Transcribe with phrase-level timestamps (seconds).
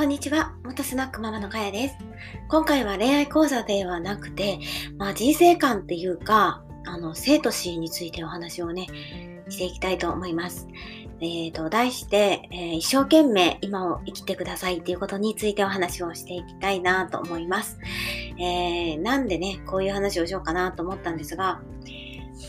[0.00, 0.54] こんにちは。
[0.64, 1.96] 元スナックママのかやです。
[2.48, 4.58] 今回は恋愛講座ではなくて、
[4.96, 8.86] まあ、人生観っていうか、あの、生と死についてお話をね、
[9.50, 10.68] していきたいと思います。
[11.20, 17.78] えっ、ー、と、題して、えー、一生懸命今を生きてくださいっていうことについてお話をしていきたいなと思います。
[18.38, 21.60] えー、なんでね、こういう話をしようかなと思ったんですが、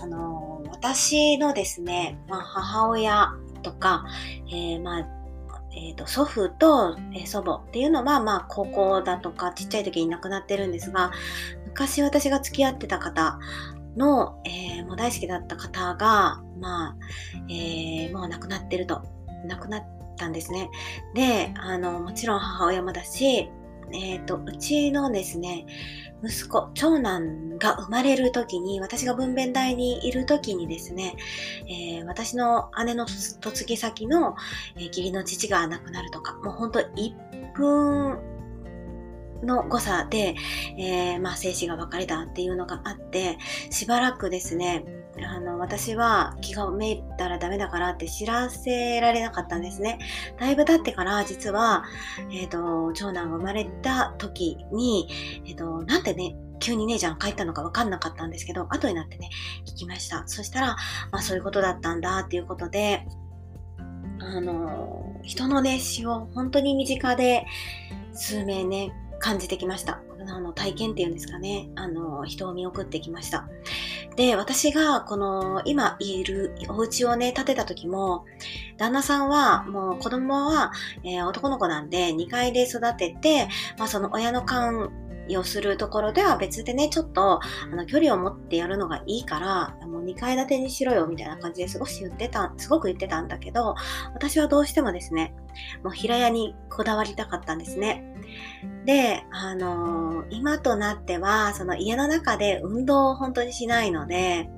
[0.00, 3.32] あの私のですね、まあ、母親
[3.64, 4.04] とか、
[4.52, 5.19] えまあ、
[5.72, 11.12] えーと、祖父と、えー、祖母っていうのは、まあ、高校だとかちっちゃい時に亡くなってるんですが
[11.66, 13.38] 昔私が付き合ってた方
[13.96, 16.96] の、えー、もう大好きだった方が、まあ
[17.48, 19.02] えー、もう亡くなってると
[19.46, 19.84] 亡くなっ
[20.16, 20.70] たんですね。
[21.14, 23.50] であのもちろん母親もだし
[23.92, 25.66] えっ、ー、と、うちのですね、
[26.22, 31.16] 息子、長男が生まれる時に、私が分娩台にいる時にですね、
[31.66, 33.06] えー、私の姉の
[33.42, 34.36] 嫁ぎ先の、
[34.76, 38.18] えー、義理の父が亡くなるとか、もうほんと1分
[39.42, 40.34] の誤差で、
[40.76, 43.38] えー、まあ、生死が別れたっていうのがあって、
[43.70, 44.84] しばらくですね、
[45.24, 49.98] あの、私は気がめいたらダメだからって知らせられなかったんですね。
[50.38, 51.84] だいぶ経ってから、実は、
[52.30, 55.08] えっ、ー、と、長男が生まれた時に、
[55.46, 59.30] えっ、ー、と、なんでね、急に姉ちゃん帰ったのか分かんなかったんですけど、後になってね、
[59.66, 60.24] 聞きました。
[60.26, 60.76] そしたら、
[61.10, 63.06] まあそういうことだったんだっていうことで、
[64.20, 67.46] あの、人のね、死を本当に身近で
[68.12, 70.00] 数名ね、感じてきました。
[70.28, 71.70] あの体験っていうんですかね。
[71.76, 73.48] あの、人を見送ってきました。
[74.16, 78.24] で、私がこの今いるお家をね、建てた時も、
[78.76, 80.72] 旦那さんはもう子供は、
[81.04, 83.48] えー、男の子なんで2階で育てて、
[83.78, 84.90] まあその親の勘
[85.36, 87.40] をするところでは別でね、ちょっとあ
[87.74, 93.74] の距離を持ってやるのがいいから、もう2階建てにしろよみたいな感じで少し言ってた、すごく言ってたんだけど、
[94.14, 95.34] 私はどうしてもですね、
[95.82, 98.04] もう平屋にこだわりたかったんですね。
[98.84, 104.48] で、あのー、今となっては、その家の中で運動を本当にしないので、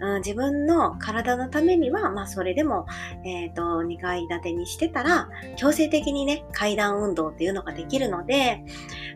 [0.00, 2.86] うん、自分の体のためには、まあそれでも、
[3.24, 8.62] えっ、ー、と、2階建てにしてたら、強制的にね、階段運動っていうのができるので、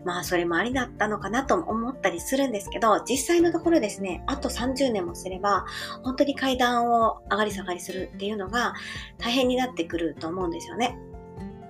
[0.04, 5.66] まあそれもありだったのかなと思ったりするんですけど、実際のところですね、あと30年もすれば、
[6.02, 8.74] 本当に階段を上がり下がりするっていうのが
[9.18, 10.98] 大変になってくると思うんですよね。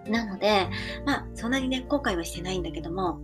[0.06, 0.68] なので、
[1.04, 3.20] まあそんなにね、後悔はしてないんだけども、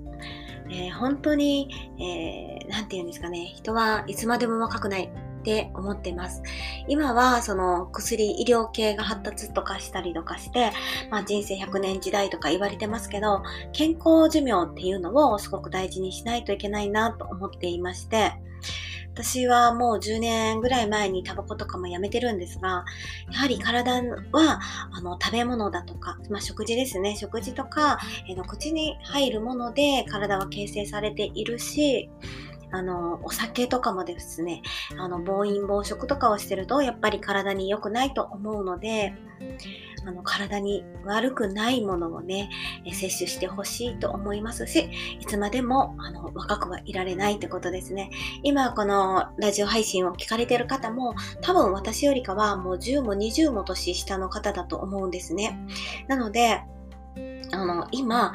[0.68, 1.68] えー、本当に、
[2.00, 5.10] えー、なんて言うんですかね、人はいつまでも若くない。
[5.46, 6.42] って思ってます。
[6.88, 10.72] 今はその薬、医療系が発達とかしたりとかして、
[11.08, 18.32] まあ、人生100年時代とか言われてますけど、健康寿命っていうのをすごく大事にしないといけないなと思っていまして、
[19.14, 22.84] 私はもう10年ぐらい前にタバコとかもやめてるんですが、
[23.32, 24.02] やはり体
[24.32, 27.16] はあの食べ物だとか、まあ、食事ですね。
[27.16, 32.10] 食事とか、えの口に入るもので体は形成されているし、
[32.70, 34.62] あの、お酒とかもですね、
[34.98, 39.14] あの、暴飲暴食とかをしてると、やっぱり体に良くないと思うので、
[40.06, 42.48] あの、体に悪くないものをね、
[42.92, 44.90] 摂取してほしいと思いますし、
[45.20, 48.10] いつまでも、あの、若くはいられないってことですね。
[48.42, 55.58] 今、このラジオ配信を聞かれてる方も、多分私よりかはもう10も20も年下の方だと思うんですね。
[56.08, 56.62] なので、
[57.52, 58.34] あの、今、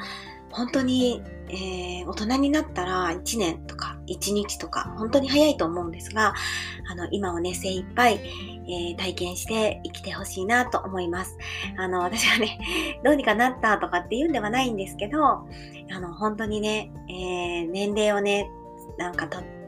[0.52, 6.34] 本当に、えー、大人になったら1年とか1日とか本当に早いと思うんですが、
[6.90, 8.20] あの、今をね、精一杯、
[8.68, 11.38] えー、体験して生きてほしいなと思います。
[11.78, 12.60] あの、私はね、
[13.04, 15.46] どうにかなったとかっていうんではないんですけど、あ
[16.00, 18.50] の、本当にね、えー、年齢をね、
[18.98, 19.62] なんかとって、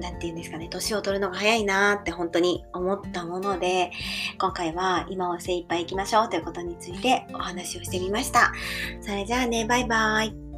[0.00, 3.92] なんて言うんですかね、年を取るのが早いなーって本当に思ったもので、
[4.38, 8.52] 今回は今を精一杯行きましょうということについてお話をしてみました。
[9.00, 10.49] それじゃあね、バイバーイ。